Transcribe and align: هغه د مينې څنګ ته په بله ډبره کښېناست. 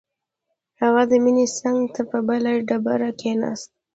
هغه 0.81 1.01
د 1.11 1.13
مينې 1.23 1.45
څنګ 1.59 1.79
ته 1.95 2.01
په 2.11 2.19
بله 2.27 2.51
ډبره 2.67 3.09
کښېناست. 3.19 3.69